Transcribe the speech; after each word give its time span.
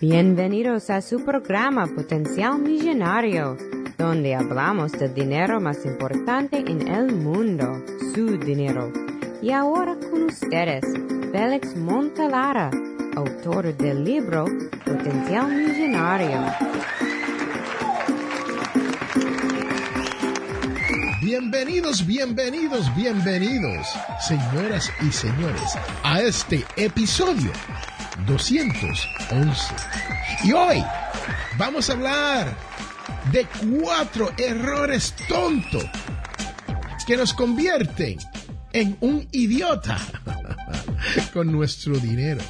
Bienvenidos 0.00 0.90
a 0.90 1.00
su 1.02 1.24
programa 1.24 1.88
Potencial 1.88 2.60
Millonario, 2.60 3.56
donde 3.98 4.36
hablamos 4.36 4.92
del 4.92 5.12
dinero 5.12 5.60
más 5.60 5.84
importante 5.84 6.58
en 6.58 6.86
el 6.86 7.16
mundo, 7.16 7.82
su 8.14 8.38
dinero. 8.38 8.92
Y 9.42 9.50
ahora 9.50 9.96
con 9.96 10.26
ustedes, 10.26 10.84
Félix 11.32 11.74
Montalara, 11.74 12.70
autor 13.16 13.76
del 13.76 14.04
libro 14.04 14.44
Potencial 14.84 15.48
Millonario. 15.48 16.44
Bienvenidos, 21.20 22.06
bienvenidos, 22.06 22.94
bienvenidos, 22.94 23.88
señoras 24.20 24.92
y 25.02 25.10
señores, 25.10 25.76
a 26.04 26.20
este 26.20 26.64
episodio 26.76 27.50
211. 28.26 29.74
Y 30.44 30.52
hoy 30.52 30.84
vamos 31.56 31.88
a 31.88 31.92
hablar 31.92 32.56
de 33.32 33.46
cuatro 33.80 34.32
errores 34.38 35.14
tontos 35.28 35.84
que 37.06 37.16
nos 37.16 37.32
convierten 37.32 38.18
en 38.72 38.96
un 39.00 39.26
idiota 39.32 39.98
con 41.32 41.50
nuestro 41.50 41.98
dinero. 41.98 42.42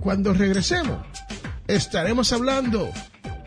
Cuando 0.00 0.34
regresemos, 0.34 0.98
estaremos 1.66 2.32
hablando 2.32 2.90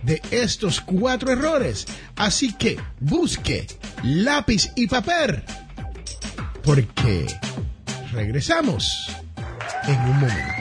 de 0.04 0.22
estos 0.32 0.82
cuatro 0.82 1.32
errores. 1.32 1.86
Así 2.16 2.54
que 2.54 2.80
busque 3.00 3.68
lápiz 4.04 4.72
y 4.76 4.88
papel. 4.88 5.44
Porque 6.64 7.28
regresamos 8.12 9.17
en 9.88 10.00
un 10.02 10.20
momento. 10.20 10.58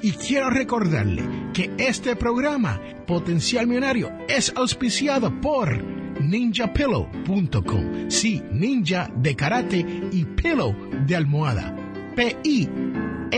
Y 0.00 0.12
quiero 0.12 0.50
recordarle 0.50 1.22
que 1.52 1.70
este 1.78 2.16
programa, 2.16 2.80
Potencial 3.06 3.66
Millonario, 3.66 4.10
es 4.28 4.52
auspiciado 4.56 5.30
por 5.40 5.82
ninjapillow.com. 6.20 8.10
Sí, 8.10 8.42
ninja 8.50 9.10
de 9.14 9.36
karate 9.36 9.84
y 10.12 10.24
pillow 10.24 10.74
de 11.06 11.16
almohada. 11.16 11.74
P-I-L-L-O-W.com. 12.16 13.28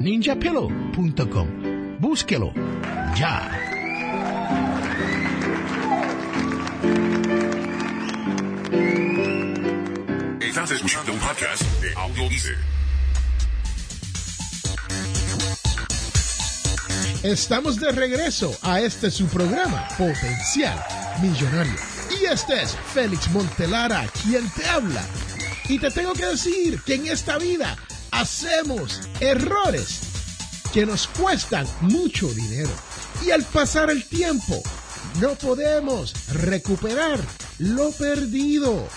ninjapillow.com. 0.00 1.48
Búsquelo 2.00 2.52
ya. 3.14 3.69
Escuchando 10.70 11.12
de 11.12 11.90
Estamos 17.24 17.80
de 17.80 17.90
regreso 17.90 18.56
a 18.62 18.80
este 18.80 19.10
su 19.10 19.26
programa, 19.26 19.88
Potencial 19.98 20.80
Millonario. 21.20 21.74
Y 22.20 22.26
este 22.26 22.62
es 22.62 22.76
Félix 22.94 23.28
Montelara, 23.30 24.06
quien 24.22 24.48
te 24.50 24.64
habla. 24.66 25.04
Y 25.68 25.80
te 25.80 25.90
tengo 25.90 26.12
que 26.12 26.26
decir 26.26 26.80
que 26.82 26.94
en 26.94 27.08
esta 27.08 27.36
vida 27.38 27.76
hacemos 28.12 29.00
errores 29.18 30.00
que 30.72 30.86
nos 30.86 31.08
cuestan 31.08 31.66
mucho 31.80 32.32
dinero. 32.32 32.70
Y 33.26 33.32
al 33.32 33.42
pasar 33.42 33.90
el 33.90 34.04
tiempo, 34.04 34.62
no 35.20 35.34
podemos 35.34 36.14
recuperar 36.28 37.18
lo 37.58 37.90
perdido. 37.90 38.88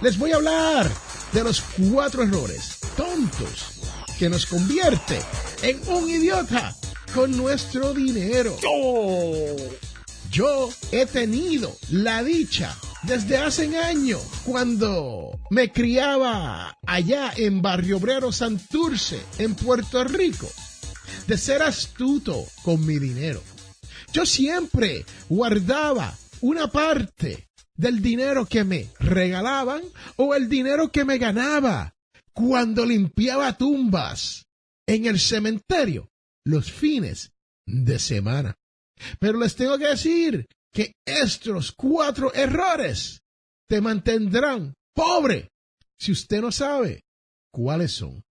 Les 0.00 0.16
voy 0.16 0.30
a 0.30 0.36
hablar 0.36 0.88
de 1.32 1.42
los 1.42 1.60
cuatro 1.60 2.22
errores 2.22 2.78
tontos 2.96 3.80
que 4.16 4.28
nos 4.28 4.46
convierte 4.46 5.18
en 5.62 5.80
un 5.88 6.08
idiota 6.08 6.74
con 7.12 7.36
nuestro 7.36 7.94
dinero. 7.94 8.56
Yo 10.30 10.70
he 10.92 11.06
tenido 11.06 11.76
la 11.90 12.22
dicha 12.22 12.76
desde 13.02 13.38
hace 13.38 13.76
años, 13.76 14.22
cuando 14.44 15.40
me 15.50 15.72
criaba 15.72 16.76
allá 16.86 17.32
en 17.36 17.60
Barrio 17.60 17.96
Obrero 17.96 18.30
Santurce, 18.30 19.20
en 19.38 19.56
Puerto 19.56 20.04
Rico, 20.04 20.48
de 21.26 21.38
ser 21.38 21.62
astuto 21.62 22.44
con 22.62 22.86
mi 22.86 22.98
dinero. 23.00 23.42
Yo 24.12 24.24
siempre 24.26 25.04
guardaba 25.28 26.16
una 26.40 26.68
parte 26.68 27.47
del 27.78 28.02
dinero 28.02 28.44
que 28.44 28.64
me 28.64 28.90
regalaban 28.98 29.82
o 30.16 30.34
el 30.34 30.48
dinero 30.48 30.90
que 30.90 31.04
me 31.04 31.16
ganaba 31.16 31.94
cuando 32.34 32.84
limpiaba 32.84 33.56
tumbas 33.56 34.44
en 34.86 35.06
el 35.06 35.18
cementerio 35.18 36.10
los 36.44 36.70
fines 36.70 37.32
de 37.66 37.98
semana. 37.98 38.56
Pero 39.20 39.38
les 39.38 39.54
tengo 39.54 39.78
que 39.78 39.86
decir 39.86 40.46
que 40.72 40.92
estos 41.06 41.72
cuatro 41.72 42.34
errores 42.34 43.22
te 43.68 43.80
mantendrán 43.80 44.74
pobre 44.94 45.48
si 45.98 46.12
usted 46.12 46.40
no 46.40 46.50
sabe 46.50 47.04
cuáles 47.52 47.92
son. 47.92 48.22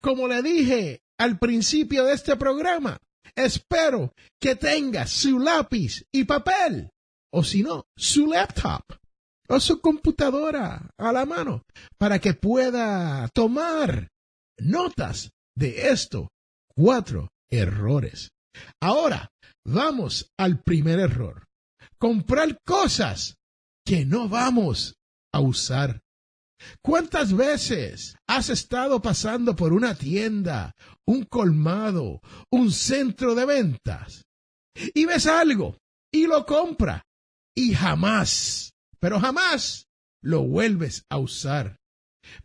Como 0.00 0.28
le 0.28 0.42
dije 0.42 1.00
al 1.18 1.38
principio 1.38 2.04
de 2.04 2.12
este 2.12 2.36
programa, 2.36 2.98
espero 3.34 4.12
que 4.40 4.54
tenga 4.54 5.06
su 5.06 5.40
lápiz 5.40 6.04
y 6.12 6.24
papel, 6.24 6.90
o 7.32 7.44
si 7.44 7.62
no, 7.62 7.84
su 7.96 8.26
laptop 8.26 8.82
o 9.48 9.60
su 9.60 9.80
computadora 9.80 10.90
a 10.98 11.12
la 11.12 11.24
mano 11.24 11.62
para 11.98 12.18
que 12.18 12.34
pueda 12.34 13.28
tomar 13.28 14.08
notas 14.58 15.30
de 15.54 15.88
estos 15.90 16.28
cuatro 16.74 17.28
errores. 17.50 18.30
Ahora, 18.80 19.30
vamos 19.64 20.30
al 20.38 20.62
primer 20.62 20.98
error. 20.98 21.44
Comprar 21.98 22.58
cosas 22.64 23.36
que 23.84 24.04
no 24.04 24.28
vamos 24.28 24.96
a 25.32 25.40
usar. 25.40 26.02
¿Cuántas 26.82 27.34
veces 27.34 28.16
has 28.26 28.48
estado 28.48 29.00
pasando 29.00 29.54
por 29.54 29.72
una 29.72 29.94
tienda, 29.94 30.74
un 31.06 31.24
colmado, 31.24 32.20
un 32.50 32.72
centro 32.72 33.34
de 33.34 33.44
ventas 33.44 34.24
y 34.94 35.04
ves 35.04 35.26
algo 35.26 35.78
y 36.12 36.26
lo 36.26 36.44
compra 36.46 37.02
y 37.56 37.74
jamás, 37.74 38.74
pero 39.00 39.18
jamás 39.18 39.88
lo 40.22 40.42
vuelves 40.42 41.04
a 41.08 41.18
usar? 41.18 41.78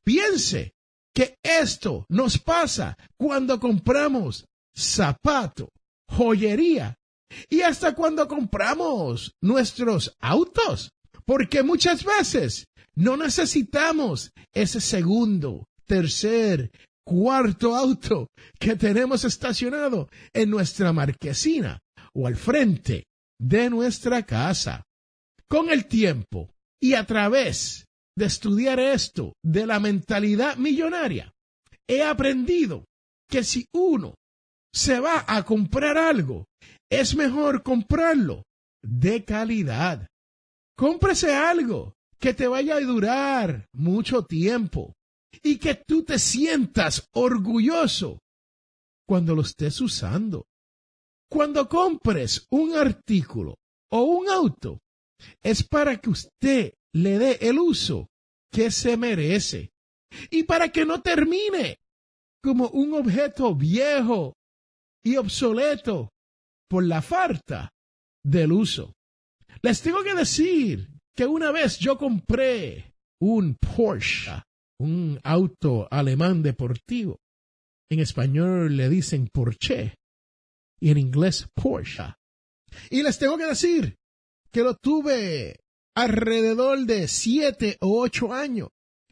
Piense 0.04 0.74
que 1.14 1.38
esto 1.44 2.06
nos 2.10 2.40
pasa 2.40 2.98
cuando 3.18 3.60
compramos 3.60 4.46
zapato, 4.76 5.70
joyería 6.08 6.96
y 7.50 7.62
hasta 7.62 7.94
cuando 7.94 8.28
compramos 8.28 9.36
nuestros 9.42 10.16
autos, 10.20 10.92
porque 11.26 11.64
muchas 11.64 12.04
veces 12.04 12.68
no 12.96 13.18
necesitamos 13.18 14.32
ese 14.54 14.82
segundo, 14.82 15.68
tercer, 15.86 16.72
cuarto 17.04 17.76
auto 17.76 18.28
que 18.60 18.76
tenemos 18.76 19.26
estacionado 19.26 20.10
en 20.34 20.50
nuestra 20.50 20.94
marquesina 20.94 21.80
o 22.14 22.28
al 22.28 22.36
frente 22.36 23.06
de 23.40 23.70
nuestra 23.70 24.24
casa. 24.24 24.84
Con 25.52 25.70
el 25.70 25.86
tiempo 25.86 26.50
y 26.82 26.94
a 26.94 27.06
través 27.06 27.86
de 28.18 28.26
estudiar 28.26 28.80
esto 28.80 29.34
de 29.44 29.66
la 29.66 29.82
mentalidad 29.82 30.56
millonaria, 30.56 31.34
he 31.90 32.04
aprendido 32.04 32.86
que 33.30 33.44
si 33.44 33.66
uno 33.74 34.16
se 34.74 35.02
va 35.02 35.26
a 35.28 35.44
comprar 35.44 35.98
algo, 35.98 36.46
es 36.90 37.18
mejor 37.18 37.64
comprarlo 37.64 38.44
de 38.82 39.26
calidad. 39.26 40.08
Cómprese 40.78 41.36
algo 41.36 41.96
que 42.18 42.34
te 42.34 42.48
vaya 42.48 42.78
a 42.78 42.80
durar 42.80 43.66
mucho 43.74 44.24
tiempo 44.24 44.94
y 45.44 45.58
que 45.58 45.76
tú 45.76 46.06
te 46.06 46.18
sientas 46.18 47.10
orgulloso 47.14 48.20
cuando 49.06 49.36
lo 49.36 49.42
estés 49.42 49.82
usando. 49.82 50.46
Cuando 51.30 51.68
compres 51.68 52.48
un 52.52 52.74
artículo 52.74 53.56
o 53.92 54.04
un 54.04 54.30
auto, 54.30 54.80
es 55.42 55.64
para 55.64 55.98
que 55.98 56.10
usted 56.10 56.74
le 56.94 57.20
dé 57.20 57.38
el 57.42 57.60
uso 57.60 58.10
que 58.52 58.72
se 58.72 58.98
merece 58.98 59.72
y 60.30 60.44
para 60.44 60.70
que 60.70 60.86
no 60.86 61.02
termine 61.02 61.80
como 62.44 62.68
un 62.70 62.94
objeto 62.94 63.56
viejo 63.56 64.36
y 65.04 65.18
obsoleto 65.18 66.12
por 66.70 66.84
la 66.84 67.02
falta 67.02 67.74
del 68.24 68.52
uso. 68.52 68.94
Les 69.62 69.82
tengo 69.82 70.04
que 70.04 70.14
decir 70.14 70.90
que 71.16 71.26
una 71.26 71.52
vez 71.52 71.78
yo 71.80 71.98
compré 71.98 72.96
un 73.20 73.56
Porsche, 73.56 74.44
un 74.80 75.20
auto 75.24 75.88
alemán 75.92 76.42
deportivo. 76.42 77.20
En 77.90 78.00
español 78.00 78.76
le 78.76 78.90
dicen 78.90 79.28
Porsche 79.32 79.96
y 80.80 80.90
en 80.90 80.98
inglés 80.98 81.48
Porsche. 81.54 82.16
Y 82.90 83.04
les 83.04 83.20
tengo 83.20 83.38
que 83.38 83.46
decir 83.46 83.98
que 84.52 84.64
lo 84.64 84.76
tuve 84.76 85.60
alrededor 85.96 86.86
de 86.86 87.08
siete 87.08 87.78
o 87.82 88.02
ocho 88.02 88.34
años 88.34 88.70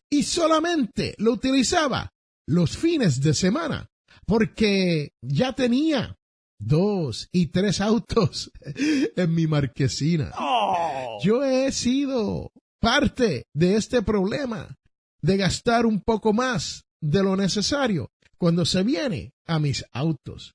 y 0.10 0.24
solamente 0.24 1.16
lo 1.18 1.34
utilizaba 1.34 2.12
los 2.48 2.78
fines 2.78 3.22
de 3.22 3.34
semana 3.34 3.90
porque 4.26 5.12
ya 5.22 5.54
tenía 5.54 6.18
dos 6.60 7.30
y 7.32 7.48
tres 7.48 7.82
autos 7.82 8.52
en 9.16 9.34
mi 9.34 9.48
marquesina. 9.48 10.32
Yo 11.24 11.44
he 11.44 11.72
sido 11.72 12.52
parte 12.80 13.46
de 13.54 13.76
este 13.76 14.02
problema 14.02 14.76
de 15.22 15.38
gastar 15.38 15.86
un 15.86 16.02
poco 16.02 16.34
más 16.34 16.84
de 17.02 17.24
lo 17.24 17.36
necesario 17.36 18.12
cuando 18.38 18.66
se 18.66 18.84
viene 18.84 19.32
a 19.48 19.60
mis 19.60 19.86
autos. 19.92 20.54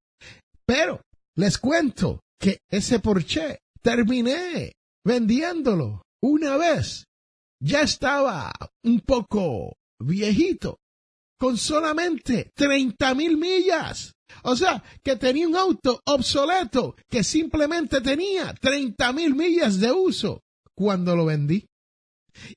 Pero 0.67 1.03
les 1.37 1.59
cuento 1.59 2.21
que 2.39 2.59
ese 2.71 2.99
Porsche 2.99 3.61
terminé 3.85 4.73
vendiéndolo 5.05 6.03
una 6.23 6.57
vez. 6.57 7.05
Ya 7.61 7.83
estaba 7.83 8.51
un 8.83 9.01
poco 9.01 9.77
viejito, 10.01 10.79
con 11.39 11.57
solamente 11.57 12.51
30 12.55 13.15
mil 13.15 13.37
millas. 13.37 14.13
O 14.43 14.57
sea, 14.57 14.83
que 15.03 15.17
tenía 15.17 15.47
un 15.47 15.57
auto 15.57 16.01
obsoleto 16.07 16.97
que 17.09 17.23
simplemente 17.23 18.01
tenía 18.01 18.55
30 18.55 19.13
mil 19.13 19.35
millas 19.35 19.79
de 19.79 19.93
uso 19.93 20.41
cuando 20.75 21.15
lo 21.15 21.27
vendí. 21.27 21.67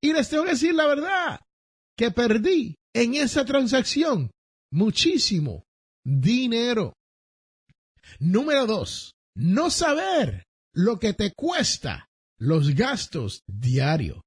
Y 0.01 0.13
les 0.13 0.29
tengo 0.29 0.45
que 0.45 0.51
decir 0.51 0.73
la 0.73 0.87
verdad, 0.87 1.39
que 1.95 2.09
perdí 2.11 2.75
en 2.95 3.15
esa 3.15 3.45
transacción 3.45 4.31
muchísimo 4.71 5.65
dinero. 6.03 6.93
Número 8.19 8.65
dos, 8.65 9.13
no 9.35 9.69
saber 9.69 10.46
lo 10.77 10.99
que 10.99 11.13
te 11.13 11.33
cuesta 11.33 12.07
los 12.39 12.75
gastos 12.75 13.41
diarios. 13.47 14.21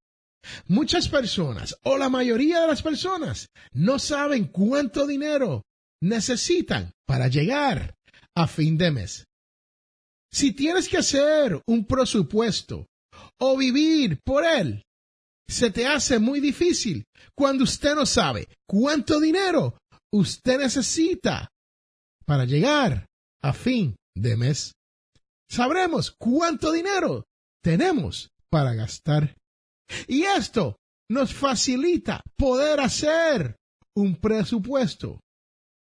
Muchas 0.66 1.08
personas, 1.08 1.76
o 1.84 1.96
la 1.96 2.08
mayoría 2.08 2.60
de 2.60 2.66
las 2.66 2.82
personas, 2.82 3.48
no 3.72 4.00
saben 4.00 4.46
cuánto 4.46 5.06
dinero 5.06 5.62
necesitan 6.02 6.90
para 7.06 7.28
llegar 7.28 7.94
a 8.34 8.48
fin 8.48 8.76
de 8.76 8.90
mes. 8.90 9.24
Si 10.32 10.52
tienes 10.52 10.88
que 10.88 10.98
hacer 10.98 11.62
un 11.66 11.84
presupuesto 11.84 12.86
o 13.38 13.56
vivir 13.56 14.18
por 14.24 14.44
él, 14.44 14.82
se 15.48 15.70
te 15.70 15.86
hace 15.86 16.18
muy 16.18 16.40
difícil 16.40 17.04
cuando 17.36 17.62
usted 17.62 17.94
no 17.94 18.06
sabe 18.06 18.48
cuánto 18.66 19.20
dinero 19.20 19.78
usted 20.12 20.58
necesita 20.58 21.48
para 22.24 22.44
llegar 22.44 23.06
a 23.40 23.52
fin 23.52 23.94
de 24.16 24.36
mes. 24.36 24.72
Sabremos 25.50 26.14
cuánto 26.16 26.70
dinero 26.70 27.26
tenemos 27.62 28.30
para 28.50 28.74
gastar. 28.74 29.36
Y 30.06 30.22
esto 30.22 30.76
nos 31.10 31.34
facilita 31.34 32.22
poder 32.36 32.78
hacer 32.80 33.56
un 33.96 34.14
presupuesto 34.16 35.20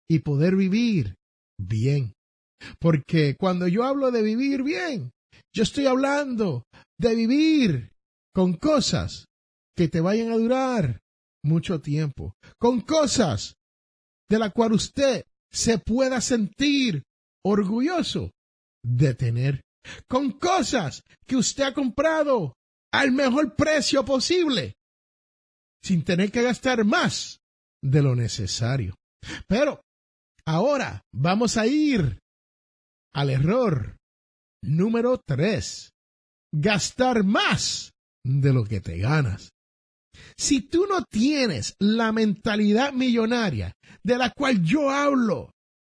y 0.10 0.20
poder 0.20 0.56
vivir 0.56 1.16
bien. 1.60 2.14
Porque 2.80 3.36
cuando 3.38 3.68
yo 3.68 3.84
hablo 3.84 4.10
de 4.10 4.24
vivir 4.24 4.64
bien, 4.64 5.12
yo 5.54 5.62
estoy 5.62 5.86
hablando 5.86 6.66
de 7.00 7.16
vivir 7.16 7.94
con 8.34 8.54
cosas 8.54 9.28
que 9.78 9.88
te 9.88 10.02
vayan 10.02 10.32
a 10.32 10.38
durar 10.38 11.02
mucho 11.44 11.80
tiempo, 11.80 12.36
con 12.58 12.82
cosas 12.82 13.56
de 14.30 14.40
la 14.40 14.50
cual 14.50 14.74
usted 14.74 15.26
se 15.52 15.78
pueda 15.78 16.22
sentir 16.22 17.04
orgulloso 17.44 18.32
de 18.84 19.14
tener, 19.14 19.62
con 20.08 20.32
cosas 20.32 21.04
que 21.26 21.36
usted 21.36 21.64
ha 21.64 21.74
comprado 21.74 22.56
al 22.92 23.12
mejor 23.12 23.56
precio 23.56 24.06
posible, 24.06 24.76
sin 25.84 26.04
tener 26.04 26.32
que 26.32 26.44
gastar 26.44 26.86
más 26.86 27.40
de 27.82 28.02
lo 28.02 28.16
necesario. 28.16 28.96
Pero 29.48 29.82
ahora 30.46 31.02
vamos 31.14 31.58
a 31.58 31.68
ir 31.68 32.20
al 33.14 33.30
error 33.30 33.98
número 34.64 35.20
tres. 35.26 35.92
Gastar 36.56 37.24
más 37.24 37.94
de 38.24 38.54
lo 38.54 38.64
que 38.64 38.80
te 38.80 38.98
ganas. 38.98 39.52
Si 40.38 40.62
tú 40.62 40.86
no 40.88 41.04
tienes 41.04 41.76
la 41.80 42.12
mentalidad 42.12 42.94
millonaria 42.94 43.74
de 44.04 44.18
la 44.18 44.30
cual 44.30 44.62
yo 44.64 44.90
hablo 44.90 45.53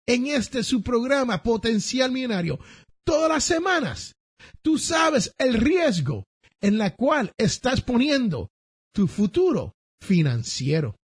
en 0.06 0.26
este 0.26 0.62
su 0.62 0.82
programa 0.82 1.42
Potencial 1.42 2.10
Millonario 2.10 2.58
todas 3.04 3.28
las 3.28 3.44
semanas, 3.44 4.14
tú 4.62 4.78
sabes 4.78 5.32
el 5.38 5.54
riesgo 5.54 6.24
en 6.60 6.78
la 6.78 6.94
cual 6.94 7.32
estás 7.38 7.80
poniendo 7.80 8.48
tu 8.94 9.06
futuro 9.06 9.74
financiero. 10.02 10.96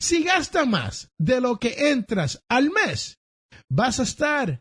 Si 0.00 0.22
gastas 0.22 0.66
más 0.66 1.08
de 1.18 1.40
lo 1.40 1.58
que 1.58 1.90
entras 1.90 2.40
al 2.48 2.70
mes, 2.70 3.16
vas 3.68 4.00
a 4.00 4.04
estar 4.04 4.60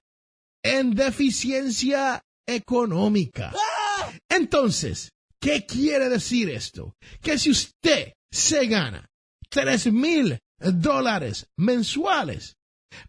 en 0.63 0.93
deficiencia 0.95 2.21
económica. 2.47 3.53
Entonces, 4.29 5.11
¿Qué 5.41 5.65
quiere 5.65 6.07
decir 6.07 6.51
esto? 6.51 6.95
Que 7.21 7.39
si 7.39 7.49
usted 7.49 8.13
se 8.31 8.67
gana 8.67 9.09
tres 9.49 9.91
mil 9.91 10.37
dólares 10.59 11.47
mensuales, 11.57 12.55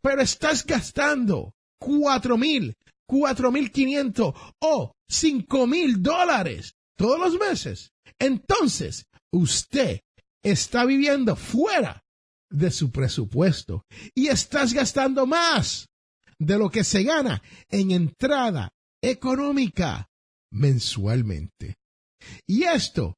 pero 0.01 0.23
estás 0.23 0.65
gastando 0.65 1.55
cuatro 1.79 2.39
mil, 2.39 2.75
cuatro 3.07 3.51
mil 3.51 3.71
quinientos 3.71 4.35
o 4.61 4.93
cinco 5.09 5.67
mil 5.67 6.03
dólares 6.03 6.75
todos 6.97 7.19
los 7.19 7.39
meses, 7.39 7.93
entonces 8.19 9.07
usted 9.33 10.01
está 10.43 10.85
viviendo 10.85 11.37
fuera 11.37 12.03
de 12.51 12.71
su 12.71 12.91
presupuesto 12.91 13.85
y 14.15 14.29
estás 14.29 14.73
gastando 14.73 15.27
más 15.27 15.89
de 16.39 16.59
lo 16.59 16.71
que 16.71 16.85
se 16.85 17.03
gana 17.03 17.43
en 17.71 17.91
entrada 17.93 18.71
económica 19.03 20.09
mensualmente. 20.51 21.77
Y 22.47 22.65
esto 22.65 23.17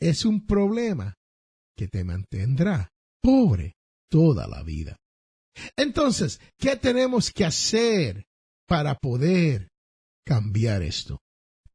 es 0.00 0.24
un 0.24 0.46
problema 0.46 1.14
que 1.76 1.88
te 1.88 2.04
mantendrá 2.04 2.90
pobre 3.22 3.74
toda 4.10 4.46
la 4.48 4.62
vida. 4.62 4.96
Entonces, 5.76 6.40
¿qué 6.58 6.76
tenemos 6.76 7.30
que 7.30 7.44
hacer 7.44 8.26
para 8.66 8.94
poder 8.94 9.68
cambiar 10.24 10.82
esto? 10.82 11.20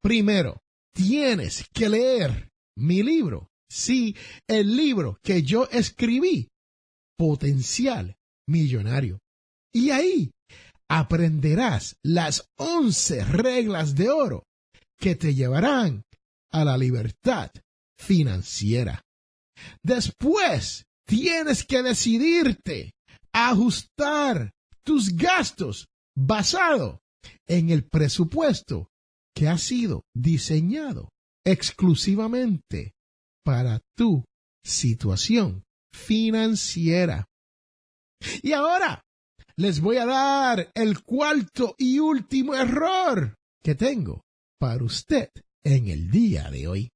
Primero, 0.01 0.62
tienes 0.94 1.66
que 1.73 1.90
leer 1.90 2.49
mi 2.78 3.04
libro. 3.04 3.49
Sí, 3.69 4.16
el 4.47 4.76
libro 4.76 5.18
que 5.23 5.44
yo 5.44 5.68
escribí, 5.71 6.49
Potencial 7.18 8.16
Millonario. 8.47 9.19
Y 9.73 9.90
ahí 9.90 10.31
aprenderás 10.88 11.97
las 12.04 12.47
once 12.57 13.23
reglas 13.26 13.95
de 13.95 14.09
oro 14.09 14.44
que 14.97 15.16
te 15.16 15.33
llevarán 15.33 16.04
a 16.52 16.64
la 16.64 16.78
libertad 16.78 17.52
financiera. 17.97 19.04
Después, 19.83 20.85
tienes 21.06 21.64
que 21.66 21.81
decidirte 21.83 22.94
ajustar 23.35 24.54
tus 24.85 25.13
gastos 25.13 25.87
basado 26.15 27.01
en 27.45 27.69
el 27.69 27.83
presupuesto 27.83 28.87
que 29.35 29.49
ha 29.49 29.57
sido 29.57 30.04
diseñado 30.15 31.09
exclusivamente 31.45 32.94
para 33.44 33.81
tu 33.97 34.23
situación 34.63 35.65
financiera. 35.94 37.25
Y 38.42 38.54
ahora 38.54 39.04
les 39.57 39.81
voy 39.81 39.97
a 39.97 40.06
dar 40.06 40.71
el 40.73 41.04
cuarto 41.04 41.75
y 41.77 41.99
último 41.99 42.56
error 42.56 43.35
que 43.61 43.75
tengo 43.75 44.23
para 44.57 44.81
usted 44.81 45.30
en 45.63 45.89
el 45.89 46.09
día 46.09 46.49
de 46.49 46.68
hoy, 46.69 46.89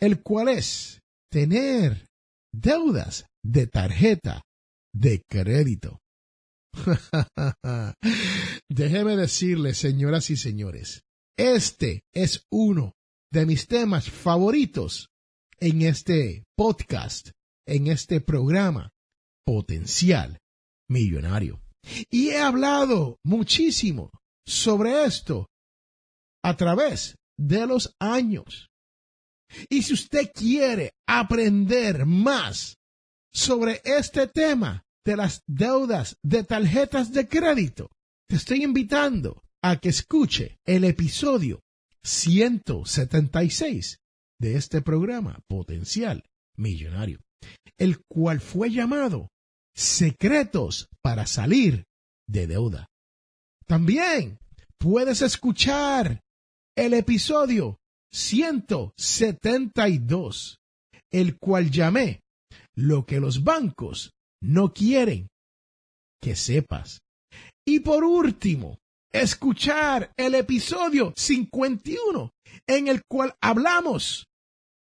el 0.00 0.20
cual 0.20 0.48
es 0.48 1.00
tener 1.30 2.08
deudas 2.52 3.26
de 3.44 3.68
tarjeta 3.68 4.42
de 4.92 5.22
crédito. 5.28 6.00
Déjeme 8.68 9.16
decirle, 9.16 9.74
señoras 9.74 10.30
y 10.30 10.36
señores, 10.36 11.02
este 11.36 12.04
es 12.12 12.46
uno 12.50 12.94
de 13.32 13.46
mis 13.46 13.66
temas 13.66 14.10
favoritos 14.10 15.10
en 15.58 15.82
este 15.82 16.44
podcast, 16.56 17.30
en 17.66 17.86
este 17.88 18.20
programa 18.20 18.90
Potencial 19.44 20.38
Millonario. 20.88 21.60
Y 22.10 22.28
he 22.28 22.38
hablado 22.38 23.18
muchísimo 23.24 24.10
sobre 24.46 25.04
esto 25.04 25.48
a 26.42 26.56
través 26.56 27.16
de 27.38 27.66
los 27.66 27.94
años. 28.00 28.68
Y 29.68 29.82
si 29.82 29.94
usted 29.94 30.30
quiere 30.32 30.92
aprender 31.06 32.06
más 32.06 32.76
sobre 33.32 33.80
este 33.84 34.26
tema 34.26 34.84
de 35.04 35.16
las 35.16 35.42
deudas 35.46 36.16
de 36.22 36.42
tarjetas 36.44 37.12
de 37.12 37.28
crédito, 37.28 37.90
te 38.28 38.36
estoy 38.36 38.64
invitando 38.64 39.42
a 39.62 39.76
que 39.76 39.90
escuche 39.90 40.58
el 40.64 40.84
episodio 40.84 41.60
176 42.02 43.98
de 44.38 44.56
este 44.56 44.80
programa 44.82 45.38
Potencial 45.48 46.24
Millonario, 46.56 47.20
el 47.76 48.00
cual 48.08 48.40
fue 48.40 48.70
llamado 48.70 49.28
Secretos 49.74 50.88
para 51.02 51.26
salir 51.26 51.84
de 52.26 52.46
deuda. 52.46 52.86
También 53.66 54.38
puedes 54.78 55.20
escuchar 55.22 56.22
el 56.76 56.94
episodio 56.94 57.78
172, 58.12 60.60
el 61.10 61.36
cual 61.38 61.70
llamé 61.70 62.22
Lo 62.76 63.04
que 63.06 63.20
los 63.20 63.44
bancos 63.44 64.12
no 64.42 64.72
quieren 64.72 65.28
que 66.20 66.36
sepas. 66.36 67.00
Y 67.66 67.80
por 67.80 68.04
último, 68.04 68.78
escuchar 69.12 70.12
el 70.16 70.34
episodio 70.34 71.12
51, 71.16 72.32
en 72.66 72.88
el 72.88 73.02
cual 73.04 73.34
hablamos 73.40 74.26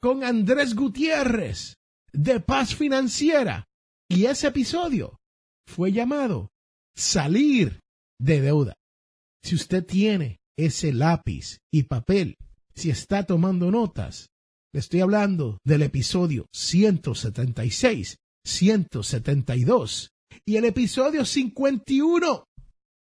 con 0.00 0.24
Andrés 0.24 0.74
Gutiérrez 0.74 1.76
de 2.12 2.40
Paz 2.40 2.74
Financiera. 2.74 3.66
Y 4.08 4.26
ese 4.26 4.48
episodio 4.48 5.18
fue 5.66 5.92
llamado 5.92 6.50
Salir 6.96 7.80
de 8.20 8.40
Deuda. 8.40 8.74
Si 9.42 9.54
usted 9.54 9.84
tiene 9.84 10.38
ese 10.56 10.92
lápiz 10.92 11.58
y 11.72 11.84
papel, 11.84 12.36
si 12.74 12.90
está 12.90 13.24
tomando 13.24 13.70
notas, 13.70 14.28
le 14.72 14.80
estoy 14.80 15.00
hablando 15.00 15.58
del 15.64 15.82
episodio 15.82 16.46
176, 16.54 18.16
172 18.44 20.10
y 20.46 20.56
el 20.56 20.64
episodio 20.64 21.26
51 21.26 22.46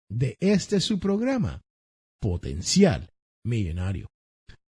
de 0.10 0.36
este 0.42 0.82
su 0.82 1.00
programa, 1.00 1.62
Potencial 2.22 3.10
Millonario. 3.46 4.08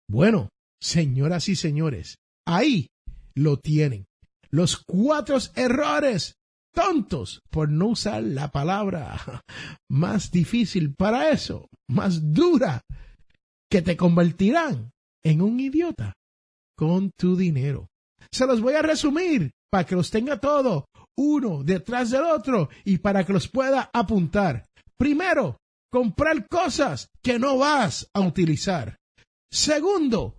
Bueno, 0.09 0.49
señoras 0.81 1.49
y 1.49 1.57
señores, 1.57 2.15
ahí 2.47 2.87
lo 3.35 3.57
tienen. 3.57 4.05
Los 4.49 4.77
cuatro 4.77 5.37
errores 5.55 6.35
tontos, 6.73 7.41
por 7.49 7.69
no 7.69 7.87
usar 7.87 8.23
la 8.23 8.49
palabra 8.51 9.43
más 9.91 10.31
difícil 10.31 10.95
para 10.95 11.31
eso, 11.31 11.67
más 11.89 12.33
dura, 12.33 12.81
que 13.69 13.81
te 13.81 13.97
convertirán 13.97 14.91
en 15.23 15.41
un 15.41 15.59
idiota 15.59 16.13
con 16.75 17.11
tu 17.17 17.35
dinero. 17.35 17.87
Se 18.31 18.45
los 18.45 18.61
voy 18.61 18.73
a 18.73 18.81
resumir 18.81 19.51
para 19.71 19.85
que 19.85 19.95
los 19.95 20.09
tenga 20.09 20.39
todo 20.39 20.85
uno 21.17 21.63
detrás 21.63 22.09
del 22.09 22.23
otro 22.23 22.69
y 22.83 22.97
para 22.97 23.25
que 23.25 23.33
los 23.33 23.47
pueda 23.47 23.89
apuntar. 23.93 24.65
Primero, 24.97 25.57
comprar 25.91 26.47
cosas 26.47 27.07
que 27.21 27.37
no 27.39 27.57
vas 27.57 28.07
a 28.13 28.21
utilizar. 28.21 28.97
Segundo, 29.51 30.37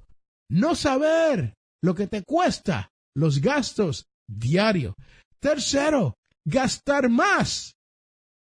no 0.50 0.74
saber 0.74 1.54
lo 1.82 1.94
que 1.94 2.06
te 2.06 2.24
cuesta 2.24 2.90
los 3.16 3.40
gastos 3.40 4.06
diarios. 4.28 4.94
Tercero, 5.40 6.14
gastar 6.44 7.08
más 7.08 7.74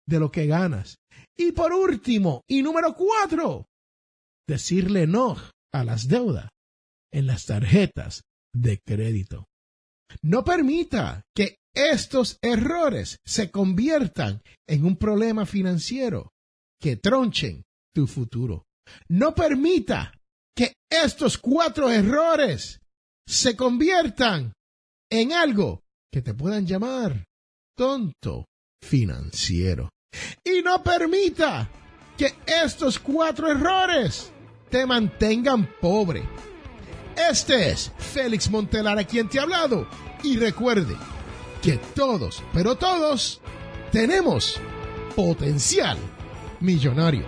de 0.07 0.19
lo 0.19 0.31
que 0.31 0.45
ganas. 0.45 0.97
Y 1.37 1.51
por 1.53 1.73
último, 1.73 2.43
y 2.47 2.61
número 2.61 2.93
cuatro, 2.93 3.65
decirle 4.47 5.07
no 5.07 5.37
a 5.73 5.83
las 5.83 6.07
deudas 6.07 6.49
en 7.11 7.27
las 7.27 7.45
tarjetas 7.45 8.23
de 8.53 8.79
crédito. 8.79 9.47
No 10.21 10.43
permita 10.43 11.23
que 11.35 11.57
estos 11.73 12.37
errores 12.41 13.19
se 13.25 13.51
conviertan 13.51 14.41
en 14.67 14.85
un 14.85 14.97
problema 14.97 15.45
financiero 15.45 16.31
que 16.79 16.97
tronchen 16.97 17.63
tu 17.93 18.07
futuro. 18.07 18.65
No 19.07 19.35
permita 19.35 20.11
que 20.55 20.73
estos 20.89 21.37
cuatro 21.37 21.89
errores 21.89 22.79
se 23.27 23.55
conviertan 23.55 24.53
en 25.11 25.33
algo 25.33 25.83
que 26.11 26.21
te 26.21 26.33
puedan 26.33 26.65
llamar 26.65 27.25
tonto 27.77 28.45
financiero. 28.81 29.89
Y 30.43 30.61
no 30.63 30.83
permita 30.83 31.69
que 32.17 32.33
estos 32.45 32.99
cuatro 32.99 33.51
errores 33.51 34.31
te 34.69 34.85
mantengan 34.85 35.69
pobre. 35.79 36.23
Este 37.15 37.69
es 37.69 37.91
Félix 37.97 38.49
Montelar 38.49 38.97
a 38.97 39.03
quien 39.03 39.29
te 39.29 39.39
ha 39.39 39.43
hablado. 39.43 39.87
Y 40.23 40.37
recuerde 40.37 40.95
que 41.61 41.77
todos, 41.95 42.43
pero 42.53 42.75
todos, 42.75 43.41
tenemos 43.91 44.59
potencial 45.15 45.97
millonario. 46.59 47.25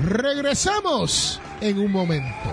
Regresamos 0.00 1.40
en 1.60 1.78
un 1.78 1.92
momento. 1.92 2.50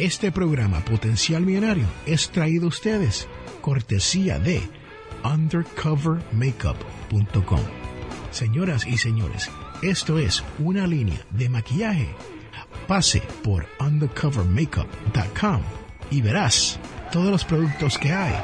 Este 0.00 0.32
programa 0.32 0.80
Potencial 0.80 1.44
Millonario 1.44 1.84
es 2.06 2.30
traído 2.30 2.64
a 2.64 2.68
ustedes 2.68 3.28
cortesía 3.60 4.38
de 4.38 4.62
undercovermakeup.com. 5.22 7.79
Señoras 8.30 8.86
y 8.86 8.96
señores, 8.96 9.50
esto 9.82 10.18
es 10.18 10.44
una 10.58 10.86
línea 10.86 11.20
de 11.30 11.48
maquillaje. 11.48 12.14
Pase 12.86 13.22
por 13.42 13.66
undercovermakeup.com 13.80 15.62
y 16.10 16.22
verás 16.22 16.78
todos 17.12 17.30
los 17.30 17.44
productos 17.44 17.98
que 17.98 18.12
hay 18.12 18.34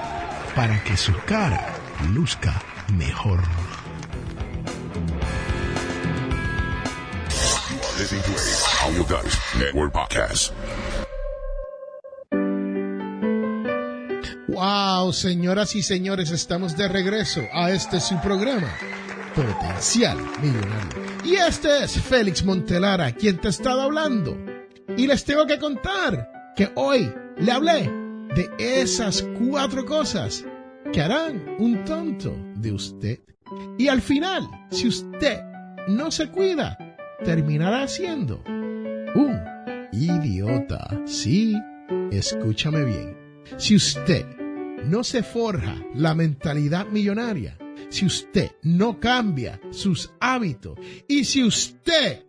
para 0.55 0.83
que 0.83 0.97
su 0.97 1.13
cara 1.27 1.75
luzca 2.13 2.61
mejor. 2.97 3.41
Wow, 14.49 15.13
señoras 15.13 15.75
y 15.75 15.83
señores, 15.83 16.31
estamos 16.31 16.77
de 16.77 16.89
regreso 16.89 17.43
a 17.53 17.71
este 17.73 18.01
su 18.01 18.19
programa, 18.21 18.75
Potencial 19.37 20.17
Millonario. 20.41 21.03
Y 21.23 21.35
este 21.35 21.85
es 21.85 22.01
Félix 22.01 22.43
Montelara, 22.43 23.13
quien 23.13 23.39
te 23.39 23.49
estaba 23.49 23.85
hablando. 23.85 24.35
Y 24.97 25.07
les 25.07 25.27
tengo 25.27 25.47
que 25.47 25.59
contar 25.59 26.55
que 26.57 26.71
hoy 26.75 27.13
le 27.37 27.53
hablé 27.53 27.83
de 28.35 28.51
esas 28.59 29.23
cuatro 29.39 29.85
cosas 29.85 30.43
que 30.91 31.03
harán 31.03 31.45
un 31.59 31.85
tonto 31.85 32.35
de 32.55 32.73
usted. 32.73 33.21
Y 33.77 33.89
al 33.89 34.01
final, 34.01 34.49
si 34.71 34.89
usted 34.89 35.43
no 35.89 36.11
se 36.11 36.29
cuida, 36.29 36.79
terminará 37.23 37.87
siendo 37.89 38.43
un 38.47 39.39
idiota. 39.93 41.03
Sí, 41.05 41.55
escúchame 42.11 42.85
bien. 42.85 43.43
Si 43.59 43.77
usted 43.77 44.25
no 44.87 45.05
se 45.05 45.23
forja 45.23 45.75
la 45.95 46.15
mentalidad 46.15 46.87
millonaria, 46.87 47.59
si 47.89 48.07
usted 48.07 48.53
no 48.63 49.01
cambia 49.01 49.61
sus 49.71 50.13
hábitos 50.21 50.79
y 51.09 51.25
si 51.25 51.45
usted 51.45 52.25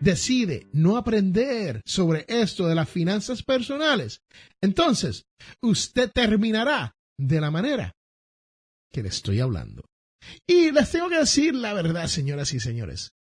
decide 0.00 0.66
no 0.72 0.96
aprender 0.96 1.82
sobre 1.84 2.24
esto 2.28 2.66
de 2.66 2.74
las 2.74 2.88
finanzas 2.88 3.42
personales, 3.42 4.22
entonces 4.60 5.26
usted 5.60 6.10
terminará 6.12 6.96
de 7.18 7.40
la 7.40 7.50
manera 7.50 7.94
que 8.90 9.02
le 9.02 9.08
estoy 9.08 9.40
hablando. 9.40 9.84
Y 10.46 10.72
les 10.72 10.90
tengo 10.90 11.08
que 11.08 11.18
decir 11.18 11.54
la 11.54 11.72
verdad, 11.72 12.08
señoras 12.08 12.52
y 12.52 12.60
señores. 12.60 13.12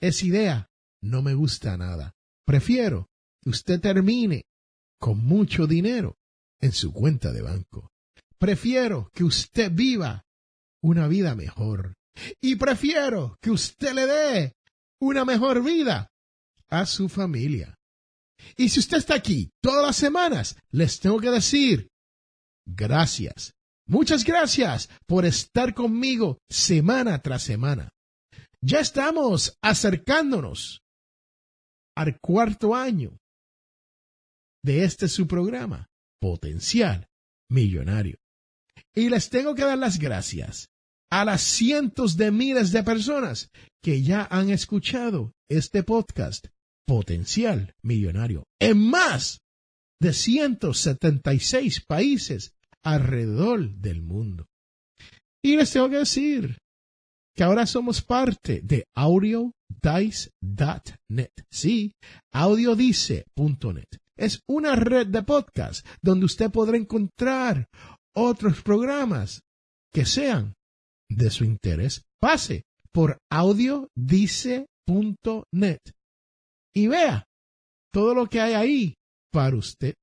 Esa 0.00 0.26
idea 0.26 0.70
no 1.02 1.22
me 1.22 1.34
gusta 1.34 1.76
nada. 1.76 2.14
Prefiero 2.46 3.08
que 3.42 3.50
usted 3.50 3.80
termine 3.80 4.44
con 4.98 5.18
mucho 5.18 5.66
dinero 5.66 6.16
en 6.60 6.72
su 6.72 6.92
cuenta 6.92 7.32
de 7.32 7.42
banco. 7.42 7.90
Prefiero 8.38 9.10
que 9.14 9.24
usted 9.24 9.70
viva 9.72 10.24
una 10.82 11.08
vida 11.08 11.34
mejor. 11.34 11.94
Y 12.40 12.56
prefiero 12.56 13.36
que 13.40 13.50
usted 13.50 13.92
le 13.92 14.06
dé 14.06 14.52
una 15.00 15.24
mejor 15.24 15.62
vida 15.62 16.10
a 16.68 16.86
su 16.86 17.08
familia. 17.08 17.74
Y 18.56 18.68
si 18.68 18.80
usted 18.80 18.98
está 18.98 19.14
aquí 19.14 19.50
todas 19.62 19.84
las 19.84 19.96
semanas, 19.96 20.56
les 20.70 21.00
tengo 21.00 21.20
que 21.20 21.30
decir 21.30 21.88
gracias. 22.66 23.52
Muchas 23.86 24.24
gracias 24.24 24.88
por 25.06 25.24
estar 25.24 25.74
conmigo 25.74 26.38
semana 26.48 27.20
tras 27.20 27.42
semana. 27.42 27.90
Ya 28.62 28.80
estamos 28.80 29.56
acercándonos 29.62 30.82
al 31.96 32.18
cuarto 32.20 32.74
año 32.74 33.18
de 34.62 34.84
este 34.84 35.08
su 35.08 35.26
programa, 35.26 35.86
Potencial 36.20 37.08
Millonario. 37.48 38.18
Y 38.94 39.08
les 39.08 39.28
tengo 39.28 39.54
que 39.54 39.64
dar 39.64 39.78
las 39.78 39.98
gracias 39.98 40.69
a 41.10 41.24
las 41.24 41.42
cientos 41.42 42.16
de 42.16 42.30
miles 42.30 42.72
de 42.72 42.82
personas 42.82 43.50
que 43.82 44.02
ya 44.02 44.26
han 44.30 44.50
escuchado 44.50 45.32
este 45.48 45.82
podcast 45.82 46.46
Potencial 46.86 47.74
Millonario 47.82 48.44
en 48.60 48.78
más 48.78 49.40
de 50.00 50.12
176 50.12 51.84
países 51.86 52.54
alrededor 52.82 53.70
del 53.76 54.02
mundo. 54.02 54.46
Y 55.42 55.56
les 55.56 55.70
tengo 55.72 55.88
que 55.90 55.98
decir 55.98 56.58
que 57.34 57.44
ahora 57.44 57.66
somos 57.66 58.02
parte 58.02 58.60
de 58.62 58.84
audiodice.net. 58.94 59.52
Sí, 61.50 61.92
audiodice.net. 62.32 63.86
Es 64.16 64.40
una 64.46 64.76
red 64.76 65.06
de 65.06 65.22
podcast 65.22 65.86
donde 66.02 66.26
usted 66.26 66.50
podrá 66.50 66.76
encontrar 66.76 67.66
otros 68.14 68.62
programas 68.62 69.42
que 69.92 70.04
sean 70.04 70.54
de 71.10 71.30
su 71.30 71.44
interés. 71.44 72.02
Pase 72.18 72.64
por 72.92 73.18
audiodice.net 73.30 75.80
y 76.74 76.86
vea 76.86 77.24
todo 77.92 78.14
lo 78.14 78.26
que 78.26 78.40
hay 78.40 78.54
ahí 78.54 78.94
para 79.30 79.56
usted. 79.56 79.94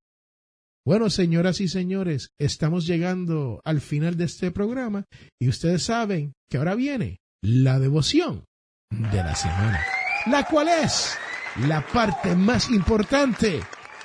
Bueno, 0.86 1.10
señoras 1.10 1.60
y 1.60 1.68
señores, 1.68 2.30
estamos 2.40 2.86
llegando 2.86 3.62
al 3.66 3.82
final 3.82 4.16
de 4.16 4.26
este 4.26 4.52
programa 4.52 5.06
y 5.40 5.50
ustedes 5.50 5.84
saben 5.84 6.34
que 6.50 6.58
ahora 6.58 6.76
viene 6.76 7.20
la 7.42 7.80
devoción 7.80 8.46
de 8.90 9.18
la 9.18 9.36
semana, 9.36 9.84
la 10.28 10.46
cual 10.46 10.70
es 10.70 11.18
la 11.68 11.86
parte 11.86 12.36
más 12.36 12.70
importante 12.70 13.60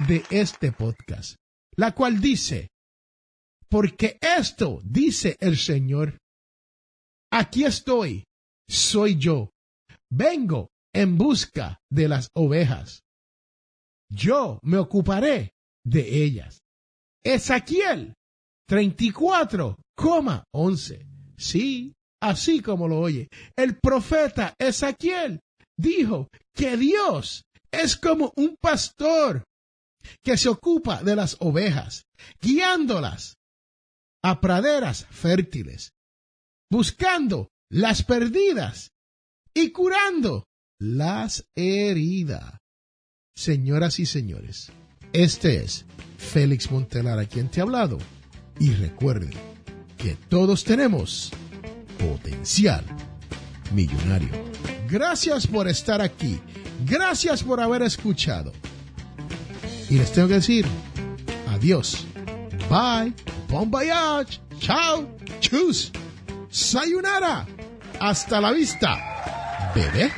de 0.09 0.25
este 0.31 0.73
podcast, 0.73 1.37
la 1.77 1.93
cual 1.93 2.21
dice, 2.21 2.71
porque 3.69 4.19
esto 4.21 4.81
dice 4.83 5.37
el 5.39 5.57
Señor, 5.57 6.19
aquí 7.33 7.65
estoy, 7.65 8.25
soy 8.69 9.19
yo, 9.19 9.51
vengo 10.11 10.69
en 10.95 11.17
busca 11.19 11.81
de 11.91 12.07
las 12.09 12.29
ovejas. 12.35 13.03
Yo 14.11 14.59
me 14.63 14.77
ocuparé 14.77 15.55
de 15.85 16.23
ellas. 16.23 16.61
Ezequiel 17.25 18.15
34,11. 18.69 21.07
Sí, 21.39 21.95
así 22.21 22.61
como 22.61 22.89
lo 22.89 23.01
oye. 23.01 23.29
El 23.57 23.79
profeta 23.79 24.55
Ezequiel 24.59 25.41
dijo 25.77 26.29
que 26.55 26.77
Dios 26.77 27.47
es 27.71 27.97
como 27.97 28.33
un 28.37 28.57
pastor 28.61 29.45
que 30.23 30.37
se 30.37 30.49
ocupa 30.49 31.01
de 31.03 31.17
las 31.17 31.37
ovejas, 31.41 32.05
guiándolas 32.41 33.39
a 34.23 34.41
praderas 34.41 35.07
fértiles, 35.07 35.93
buscando 36.73 37.51
las 37.71 38.03
perdidas 38.03 38.93
y 39.53 39.73
curando 39.73 40.47
las 40.81 41.45
heridas. 41.55 42.61
Señoras 43.37 44.01
y 44.01 44.07
señores, 44.07 44.73
este 45.13 45.63
es 45.63 45.85
Félix 46.17 46.71
Montelar 46.71 47.19
a 47.19 47.27
quien 47.27 47.51
te 47.51 47.61
ha 47.61 47.65
hablado. 47.65 47.99
Y 48.59 48.73
recuerden 48.73 49.33
que 49.99 50.17
todos 50.31 50.65
tenemos 50.65 51.31
potencial 51.99 52.85
millonario. 53.75 54.31
Gracias 54.89 55.47
por 55.47 55.69
estar 55.69 56.01
aquí. 56.01 56.41
Gracias 56.87 57.43
por 57.43 57.61
haber 57.61 57.83
escuchado. 57.83 58.51
Y 59.91 59.99
les 59.99 60.11
tengo 60.11 60.29
que 60.29 60.35
decir 60.35 60.65
adiós. 61.49 62.07
Bye. 62.71 63.13
Bon 63.49 63.71
voyage. 63.71 64.41
Chao. 64.59 65.07
Chus. 65.41 65.93
Sayonara. 66.53 67.47
Hasta 67.99 68.39
la 68.39 68.53
vista. 68.53 68.99
Bebé. 69.75 70.13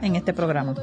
en 0.00 0.16
este 0.16 0.32
programa. 0.32 0.74